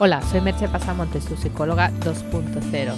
[0.00, 2.94] Hola, soy Merche Pasamontes, tu psicóloga 2.0.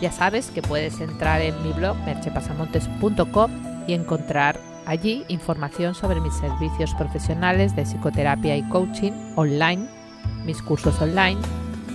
[0.00, 3.50] Ya sabes que puedes entrar en mi blog merchepasamontes.com
[3.86, 9.86] y encontrar allí información sobre mis servicios profesionales de psicoterapia y coaching online,
[10.46, 11.38] mis cursos online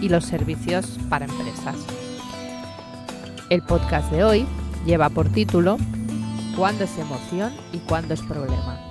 [0.02, 1.78] y los servicios para empresas.
[3.50, 4.46] El podcast de hoy
[4.86, 5.78] lleva por título
[6.56, 8.91] ¿Cuándo es emoción y cuándo es problema?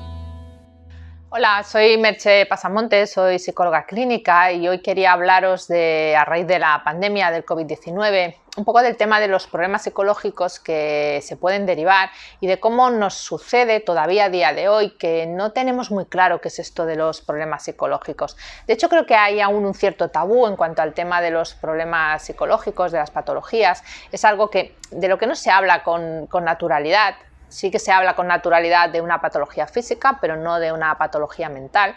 [1.33, 6.59] Hola, soy Merche Pasamontes, soy psicóloga clínica y hoy quería hablaros de, a raíz de
[6.59, 11.67] la pandemia del COVID-19, un poco del tema de los problemas psicológicos que se pueden
[11.67, 16.05] derivar y de cómo nos sucede todavía a día de hoy que no tenemos muy
[16.05, 18.37] claro qué es esto de los problemas psicológicos.
[18.67, 21.55] De hecho, creo que hay aún un cierto tabú en cuanto al tema de los
[21.55, 23.85] problemas psicológicos, de las patologías.
[24.11, 27.15] Es algo que, de lo que no se habla con, con naturalidad
[27.51, 31.49] sí que se habla con naturalidad de una patología física, pero no de una patología
[31.49, 31.95] mental.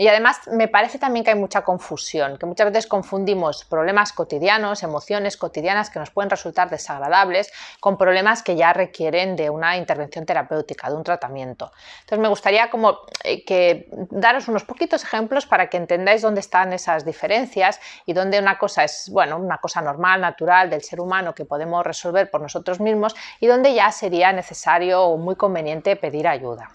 [0.00, 4.82] Y además me parece también que hay mucha confusión, que muchas veces confundimos problemas cotidianos,
[4.82, 10.24] emociones cotidianas que nos pueden resultar desagradables, con problemas que ya requieren de una intervención
[10.24, 11.70] terapéutica, de un tratamiento.
[11.98, 16.72] Entonces me gustaría como eh, que daros unos poquitos ejemplos para que entendáis dónde están
[16.72, 21.34] esas diferencias y dónde una cosa es, bueno, una cosa normal, natural del ser humano
[21.34, 26.26] que podemos resolver por nosotros mismos y dónde ya sería necesario o muy conveniente pedir
[26.26, 26.70] ayuda.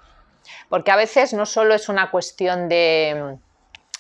[0.70, 3.38] Porque a veces no solo es una cuestión de,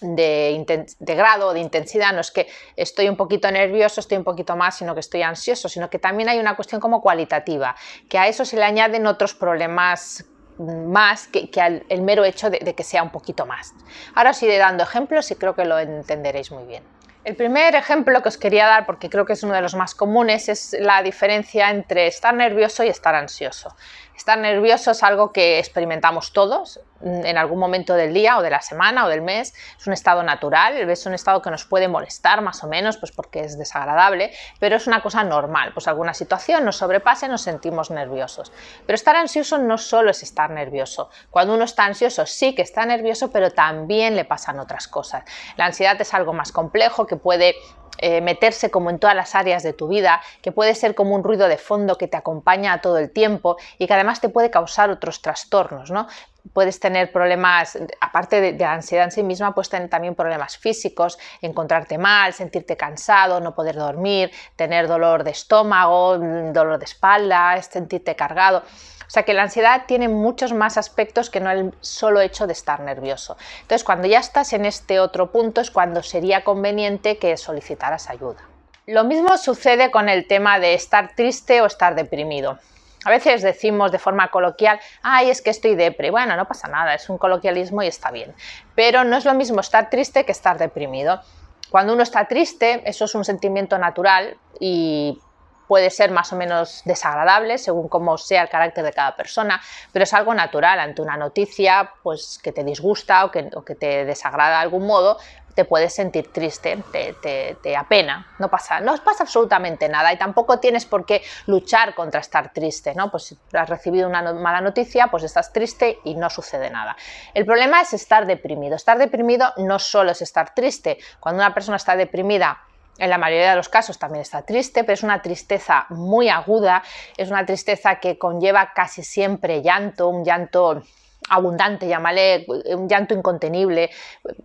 [0.01, 4.55] de, grado o de intensidad, no es que estoy un poquito nervioso, estoy un poquito
[4.55, 7.75] más, sino que estoy ansioso, sino que también hay una cuestión como cualitativa,
[8.09, 10.25] que a eso se le añaden otros problemas
[10.57, 13.73] más que, al el mero hecho de, de, que sea un poquito más.
[14.13, 16.83] Ahora os iré dando ejemplos y creo que lo entenderéis muy bien.
[17.25, 19.95] El primer ejemplo que os quería dar, porque creo que es uno de los más
[19.95, 23.75] comunes, es la diferencia entre estar nervioso y estar ansioso.
[24.15, 28.49] Estar nervioso es algo que experimentamos todos mm, en algún momento del día o de
[28.49, 29.53] la semana o del mes.
[29.77, 33.11] Es un estado natural, es un estado que nos puede molestar más o menos, pues
[33.11, 35.71] porque es desagradable, pero es una cosa normal.
[35.73, 38.53] Pues alguna situación nos sobrepasa y nos sentimos nerviosos.
[38.85, 41.09] Pero estar ansioso no solo es estar nervioso.
[41.29, 45.25] Cuando uno está ansioso sí que está nervioso, pero también le pasan otras cosas.
[45.57, 47.55] La ansiedad es algo más complejo que puede
[47.97, 51.23] eh, meterse como en todas las áreas de tu vida, que puede ser como un
[51.23, 54.89] ruido de fondo que te acompaña todo el tiempo y que además te puede causar
[54.89, 56.07] otros trastornos, ¿no?
[56.53, 61.17] Puedes tener problemas, aparte de, de, ansiedad en sí misma, puedes tener también problemas físicos,
[61.41, 68.15] encontrarte mal, sentirte cansado, no poder dormir, tener dolor de estómago, dolor de espalda, sentirte
[68.15, 68.63] cargado.
[69.07, 72.53] O sea que la ansiedad tiene muchos más aspectos que no el solo hecho de
[72.53, 73.37] estar nervioso.
[73.61, 78.41] Entonces, cuando ya estás en este otro punto es cuando sería conveniente que solicitaras ayuda.
[78.87, 82.59] Lo mismo sucede con el tema de estar triste o estar deprimido.
[83.05, 86.09] A veces decimos de forma coloquial, ay, es que estoy depre.
[86.09, 88.33] Bueno, no pasa nada, es un coloquialismo y está bien.
[88.73, 91.21] Pero no es lo mismo estar triste que estar deprimido.
[91.69, 95.19] Cuando uno está triste, eso es un sentimiento natural y
[95.67, 99.61] puede ser más o menos desagradable según cómo sea el carácter de cada persona,
[99.91, 104.57] pero es algo natural ante una noticia pues, que te disgusta o que, te desagrada
[104.57, 105.17] de algún modo,
[105.55, 110.59] te puedes sentir triste, te, te, apena, no pasa, no pasa absolutamente nada y tampoco
[110.59, 113.09] tienes por qué luchar contra estar triste, ¿no?
[113.09, 116.97] Pues si has recibido una mala noticia, pues estás triste y no sucede nada.
[117.33, 118.75] El problema es estar deprimido.
[118.75, 122.59] Estar deprimido no solo es estar triste, cuando una persona está deprimida
[122.97, 126.83] en la mayoría de los casos también está triste, pero es una tristeza muy aguda,
[127.17, 130.81] es una tristeza que conlleva casi siempre llanto, un llanto
[131.29, 133.89] abundante, llámale un llanto incontenible.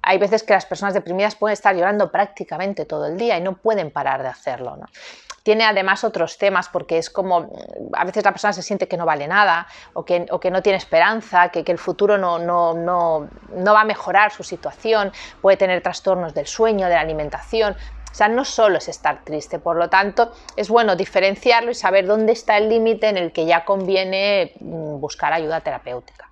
[0.02, 3.56] Hay veces que las personas deprimidas pueden estar llorando prácticamente todo el día y no
[3.56, 4.78] pueden parar de hacerlo.
[5.42, 7.50] Tiene además otros temas porque es como
[7.94, 11.48] a veces la persona se siente que no vale nada o que, no tiene esperanza,
[11.48, 13.28] que, el futuro no
[13.74, 17.74] va a mejorar su situación, puede tener trastornos del sueño, de la alimentación.
[18.10, 22.06] O sea, no solo es estar triste, por lo tanto, es bueno diferenciarlo y saber
[22.06, 26.30] dónde está el límite en el que ya conviene mm, buscar ayuda terapéutica.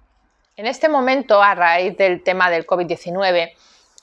[0.57, 3.53] En este momento, a raíz del tema del COVID-19,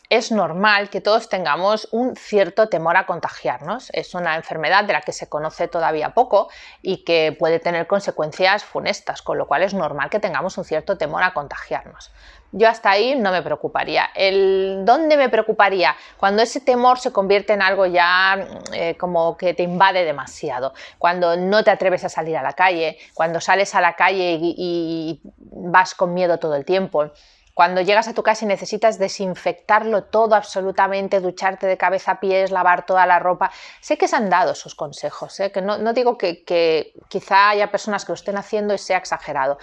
[0.10, 3.89] es normal que todos tengamos un cierto temor a contagiarnos.
[3.92, 6.50] Es una enfermedad de la que se conoce todavía poco
[6.81, 10.98] y que puede tener consecuencias funestas, con lo cual es normal que tengamos un cierto
[10.98, 12.12] temor a contagiarnos.
[12.57, 14.12] Yo hasta ahí no me preocuparía.
[14.16, 15.94] El, ¿Dónde me preocuparía?
[16.18, 21.36] Cuando ese temor se convierte en algo ya eh, como que te invade demasiado, cuando
[21.36, 25.96] no te atreves a salir a la calle, cuando sales a la calle y vas
[25.96, 27.12] con miedo todo el tiempo
[27.56, 32.52] cuando llegas a tu casa y necesitas desinfectarlo todo absolutamente, ducharte de cabeza a pies,
[32.52, 33.50] lavar toda la ropa,
[33.80, 35.54] sé que se han dado esos consejos, ¿eh?
[35.54, 39.57] que no, digo que, que quizá haya personas que lo estén haciendo y sea exagerado.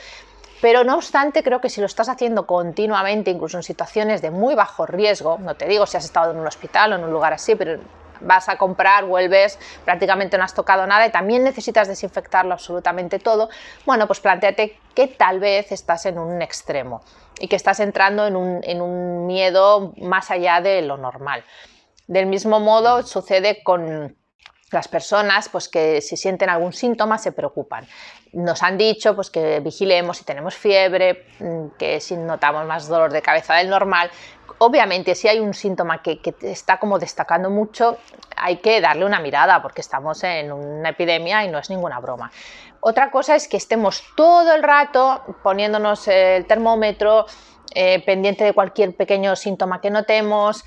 [0.62, 4.55] Pero no obstante, creo que si lo estás haciendo continuamente, incluso en situaciones de muy
[4.55, 7.32] bajo riesgo, no te digo si has estado en un hospital o en un lugar
[7.32, 7.81] así, pero
[8.20, 13.50] vas a comprar, vuelves, prácticamente no has tocado nada y también necesitas desinfectarlo absolutamente todo,
[13.85, 17.03] bueno, pues planteate que tal vez estás en un extremo
[17.41, 21.44] y que estás entrando en un, en un miedo más allá de lo normal.
[22.06, 24.17] Del mismo modo sucede con
[24.72, 27.86] las personas pues que si sienten algún síntoma se preocupan.
[28.32, 33.12] Nos han dicho pues que vigilemos si tenemos fiebre, mm, que si notamos más dolor
[33.12, 34.10] de cabeza del normal.
[34.58, 37.98] Obviamente si hay un síntoma que, que está como destacando mucho,
[38.36, 42.30] hay que darle una mirada porque estamos en una epidemia y no es ninguna broma.
[42.80, 47.26] Otra cosa es que estemos todo el rato poniéndonos el termómetro,
[47.74, 50.64] eh, pendiente de cualquier pequeño síntoma que notemos,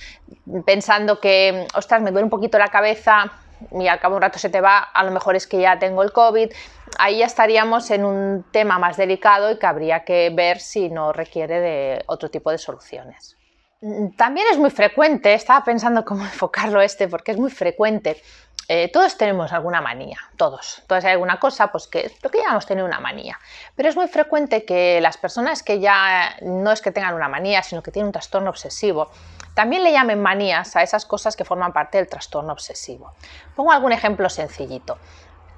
[0.66, 3.32] pensando que, ostras, me duele un poquito la cabeza,
[3.72, 5.80] y al cabo de un rato se te va, a lo mejor es que ya
[5.80, 6.52] tengo el COVID,
[6.98, 11.14] ahí ya estaríamos en un tema más delicado y que habría que ver si no
[11.14, 13.38] requiere de otro tipo de soluciones.
[14.18, 18.22] También es muy frecuente, estaba pensando cómo enfocarlo este, porque es muy frecuente.
[18.68, 20.82] Eh, todos tenemos alguna manía, todos.
[20.88, 23.40] Todos hay alguna cosa, pues que, que ya hemos tenido una manía.
[23.76, 27.62] Pero es muy frecuente que las personas que ya no es que tengan una manía,
[27.62, 29.12] sino que tienen un trastorno obsesivo,
[29.56, 33.14] también le llamen manías a esas cosas que forman parte del trastorno obsesivo.
[33.56, 35.00] Pongo algún ejemplo sencillito.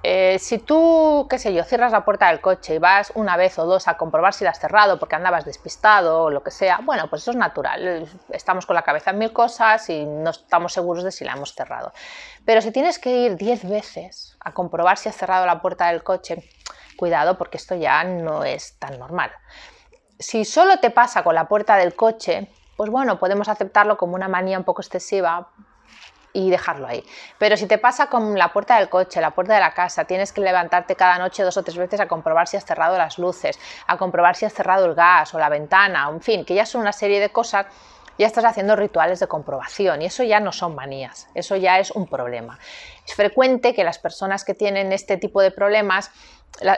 [0.03, 3.57] Eh, si tú, qué sé yo, cierras la puerta del coche y vas una vez
[3.57, 6.79] o dos a comprobar si la has cerrado porque andabas despistado o lo que sea,
[6.83, 8.07] bueno, pues eso es natural.
[8.29, 11.55] Estamos con la cabeza en mil cosas y no estamos seguros de si la hemos
[11.55, 11.91] cerrado.
[12.45, 16.03] Pero si tienes que ir diez veces a comprobar si has cerrado la puerta del
[16.03, 16.47] coche,
[16.95, 19.31] cuidado porque esto ya no es tan normal.
[20.19, 22.47] Si solo te pasa con la puerta del coche,
[22.77, 25.49] pues bueno, podemos aceptarlo como una manía un poco excesiva
[26.31, 27.03] y dejarlo ahí.
[27.39, 30.31] Pero si te pasa con la puerta del coche, la puerta de la casa, tienes
[30.31, 33.59] que levantarte cada noche dos o tres veces a comprobar si has cerrado las luces,
[33.87, 36.81] a comprobar si has cerrado el gas o la ventana, en fin, que ya son
[36.81, 37.65] una serie de cosas,
[38.19, 41.89] ya estás haciendo rituales de comprobación y eso ya no son manías, eso ya es
[41.89, 42.59] un problema.
[43.07, 46.11] Es frecuente que las personas que tienen este tipo de problemas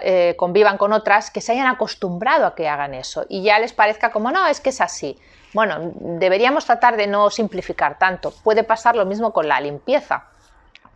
[0.04, 3.74] eh, convivan con otras que se hayan acostumbrado a que hagan eso y ya les
[3.74, 5.18] parezca como no, es que es así.
[5.54, 8.32] Bueno, deberíamos tratar de no simplificar tanto.
[8.44, 10.26] Puede pasar lo mismo con la limpieza.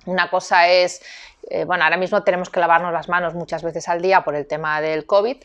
[0.05, 1.01] Una cosa es,
[1.49, 4.45] eh, bueno, ahora mismo tenemos que lavarnos las manos muchas veces al día por el
[4.45, 5.37] tema del COVID,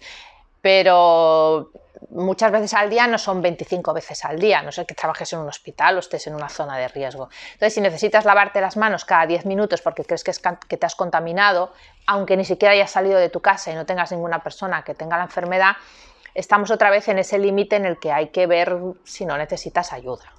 [0.60, 1.70] pero
[2.10, 5.40] muchas veces al día no son 25 veces al día, no sé que trabajes en
[5.40, 7.28] un hospital o estés en una zona de riesgo.
[7.52, 10.32] Entonces, si necesitas lavarte las manos cada 10 minutos porque crees que,
[10.68, 11.72] que te has contaminado,
[12.06, 15.16] aunque ni siquiera hayas salido de tu casa y no tengas ninguna persona que tenga
[15.16, 15.76] la enfermedad,
[16.34, 19.92] estamos otra vez en ese límite en el que hay que ver si no necesitas
[19.92, 20.32] ayuda.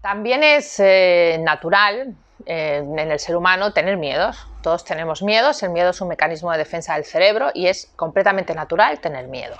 [0.00, 2.16] También es eh, natural
[2.46, 4.46] en el ser humano tener miedos.
[4.62, 8.54] Todos tenemos miedos, el miedo es un mecanismo de defensa del cerebro y es completamente
[8.54, 9.56] natural tener miedo.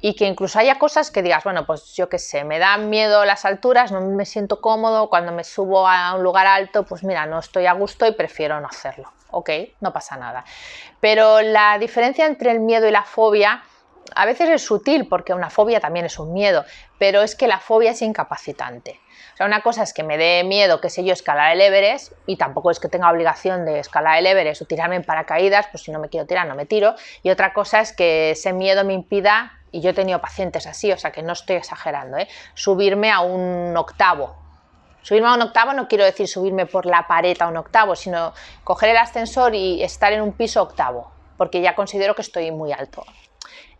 [0.00, 3.24] Y que incluso haya cosas que digas, bueno, pues yo qué sé, me dan miedo
[3.24, 7.24] las alturas, no me siento cómodo, cuando me subo a un lugar alto, pues mira,
[7.24, 9.10] no estoy a gusto y prefiero no hacerlo.
[9.30, 10.44] Ok, no pasa nada.
[11.00, 13.62] Pero la diferencia entre el miedo y la fobia
[14.14, 16.64] a veces es sutil porque una fobia también es un miedo,
[16.98, 19.00] pero es que la fobia es incapacitante.
[19.34, 22.12] O sea, una cosa es que me dé miedo, qué sé yo, escalar el Everest,
[22.26, 25.82] y tampoco es que tenga obligación de escalar el Everest o tirarme en paracaídas, pues
[25.82, 26.94] si no me quiero tirar, no me tiro.
[27.24, 30.92] Y otra cosa es que ese miedo me impida, y yo he tenido pacientes así,
[30.92, 32.28] o sea que no estoy exagerando, ¿eh?
[32.54, 34.36] subirme a un octavo.
[35.02, 38.32] Subirme a un octavo no quiero decir subirme por la pared a un octavo, sino
[38.62, 42.72] coger el ascensor y estar en un piso octavo, porque ya considero que estoy muy
[42.72, 43.04] alto.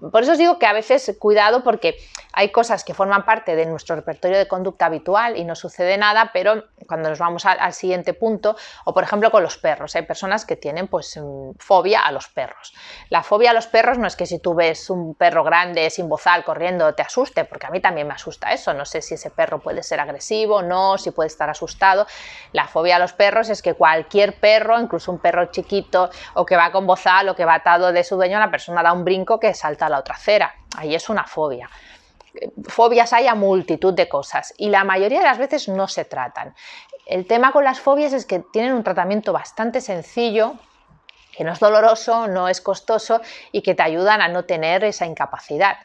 [0.00, 1.96] Por eso os digo que a veces cuidado porque
[2.32, 6.30] hay cosas que forman parte de nuestro repertorio de conducta habitual y no sucede nada,
[6.32, 10.44] pero cuando nos vamos al, siguiente punto, o por ejemplo con los perros, hay personas
[10.44, 12.74] que tienen pues mm, fobia a los perros.
[13.10, 16.08] La fobia a los perros no es que si tú ves un perro grande sin
[16.08, 19.30] bozal corriendo te asuste, porque a mí también me asusta eso, no sé si ese
[19.30, 22.06] perro puede ser agresivo, no, si puede estar asustado.
[22.52, 26.56] La fobia a los perros es que cualquier perro, incluso un perro chiquito o que
[26.56, 29.40] va con bozal o que va atado de su dueño, la persona da un brinco
[29.40, 30.54] que salta la otra acera.
[30.76, 31.68] Ahí es una fobia
[32.66, 36.54] fobias hay a multitud de cosas y la mayoría de las veces no se tratan.
[37.06, 40.54] El tema con las fobias es que tienen un tratamiento bastante sencillo,
[41.32, 43.20] que no es doloroso, no es costoso
[43.52, 45.78] y que te ayudan a no tener esa incapacidad.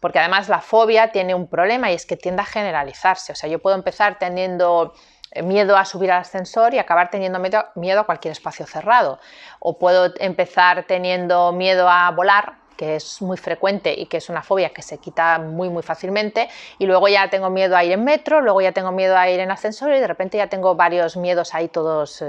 [0.00, 3.32] Porque además la fobia tiene un problema y es que tiende a generalizarse.
[3.32, 4.94] O sea, yo puedo empezar teniendo
[5.42, 7.38] miedo a subir al ascensor y acabar teniendo
[7.74, 9.18] miedo a cualquier espacio cerrado.
[9.60, 14.42] O puedo empezar teniendo miedo a volar que es muy frecuente y que es una
[14.42, 18.04] fobia que se quita muy muy fácilmente y luego ya tengo miedo a ir en
[18.04, 21.16] metro, luego ya tengo miedo a ir en ascensor y de repente ya tengo varios
[21.16, 22.24] miedos ahí todos eh,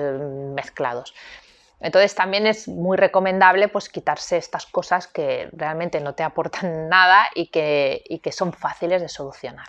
[0.54, 1.14] mezclados.
[1.80, 7.28] Entonces también es muy recomendable pues quitarse estas cosas que realmente no te aportan nada
[7.36, 9.68] y que, y que son fáciles de solucionar.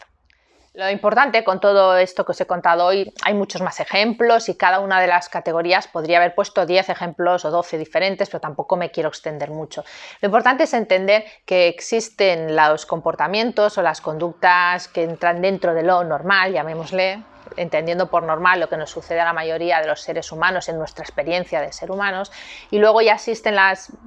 [0.77, 4.57] Lo importante con todo esto que os he contado hoy, hay muchos más ejemplos y
[4.57, 8.77] cada una de las categorías podría haber puesto 10 ejemplos o 12 diferentes, pero tampoco
[8.77, 9.87] me quiero extender mucho.
[10.21, 15.83] Lo importante es entender que existen los comportamientos o las conductas que entran dentro de
[15.83, 17.23] lo normal, llamémosle,
[17.57, 20.77] entendiendo por normal lo que nos sucede a la mayoría de los seres humanos en
[20.77, 22.31] nuestra experiencia de ser humanos,
[22.71, 23.57] y luego ya existen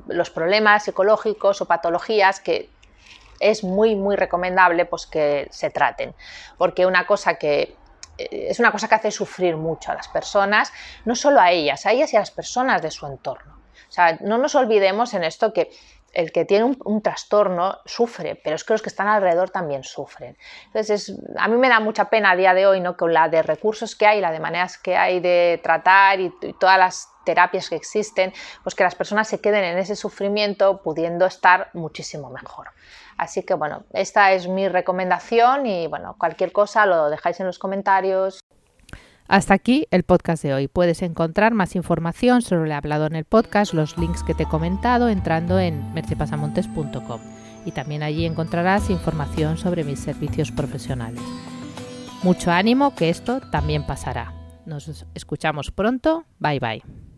[0.06, 2.70] los problemas psicológicos o patologías que
[3.40, 6.14] es muy, muy recomendable pues, que se traten,
[6.58, 7.76] porque una cosa que
[8.18, 10.72] eh, es una cosa que hace sufrir mucho a las personas,
[11.06, 13.60] no solo a ellas, a ellas y a las personas de su entorno.
[13.88, 15.72] O sea, no nos olvidemos en esto que
[16.14, 20.38] el que tiene un, trastorno sufre, pero es que los que están alrededor también sufren.
[20.66, 22.98] Entonces, a mí me da mucha pena a día de hoy, ¿no?
[22.98, 26.78] Con la de recursos que hay, la de maneras que hay de tratar y todas
[26.78, 31.70] las terapias que existen, pues que las personas se queden en ese sufrimiento pudiendo estar
[31.74, 32.70] muchísimo mejor.
[33.20, 37.60] Así que bueno, esta es mi recomendación y bueno, cualquier cosa lo dejáis en los
[37.60, 38.40] comentarios.
[39.28, 40.70] Hasta aquí el podcast de hoy.
[40.70, 44.48] Puedes encontrar más información sobre lo hablado en el podcast, los links que te he
[44.48, 47.20] comentado entrando en mercepasamontes.com
[47.66, 51.22] y también allí encontrarás información sobre mis servicios profesionales.
[52.24, 54.34] Mucho ánimo que esto también pasará.
[54.66, 56.24] Nos escuchamos pronto.
[56.40, 57.09] Bye bye.